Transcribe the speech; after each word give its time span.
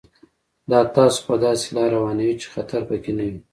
دا 0.71 0.79
تاسو 0.95 1.19
په 1.27 1.35
داسې 1.45 1.67
لار 1.75 1.89
روانوي 1.95 2.35
چې 2.41 2.47
خطر 2.53 2.81
پکې 2.89 3.11
نه 3.17 3.25
وي. 3.31 3.39